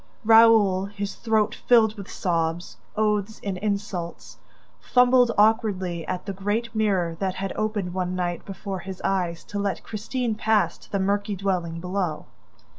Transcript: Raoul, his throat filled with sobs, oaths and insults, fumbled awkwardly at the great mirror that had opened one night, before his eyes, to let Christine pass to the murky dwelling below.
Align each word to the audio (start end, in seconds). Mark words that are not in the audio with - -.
Raoul, 0.25 0.85
his 0.85 1.13
throat 1.13 1.53
filled 1.53 1.95
with 1.95 2.09
sobs, 2.09 2.77
oaths 2.95 3.39
and 3.43 3.59
insults, 3.59 4.37
fumbled 4.79 5.29
awkwardly 5.37 6.07
at 6.07 6.25
the 6.25 6.33
great 6.33 6.73
mirror 6.73 7.15
that 7.19 7.35
had 7.35 7.53
opened 7.55 7.93
one 7.93 8.15
night, 8.15 8.43
before 8.43 8.79
his 8.79 8.99
eyes, 9.05 9.43
to 9.43 9.59
let 9.59 9.83
Christine 9.83 10.33
pass 10.33 10.79
to 10.79 10.91
the 10.91 10.97
murky 10.97 11.35
dwelling 11.35 11.79
below. 11.79 12.25